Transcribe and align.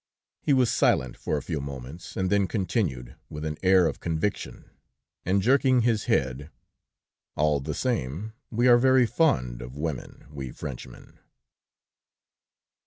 He 0.41 0.51
was 0.51 0.71
silent 0.71 1.15
for 1.15 1.37
a 1.37 1.43
few 1.43 1.61
moments, 1.61 2.17
and 2.17 2.31
then 2.31 2.47
continued, 2.47 3.15
with 3.29 3.45
an 3.45 3.59
air 3.61 3.85
of 3.85 3.99
conviction, 3.99 4.67
and 5.27 5.43
jerking 5.43 5.81
his 5.81 6.05
head: 6.05 6.49
"All 7.35 7.59
the 7.59 7.75
same, 7.75 8.33
we 8.49 8.67
are 8.67 8.79
very 8.79 9.05
fond 9.05 9.61
of 9.61 9.77
women, 9.77 10.25
we 10.31 10.49
Frenchmen!" 10.51 11.19